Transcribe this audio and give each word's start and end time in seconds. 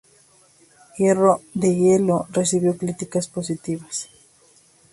Hierro 0.97 1.43
de 1.53 1.75
hielo 1.75 2.25
recibió 2.31 2.75
críticas 2.75 3.27
positivas. 3.27 4.09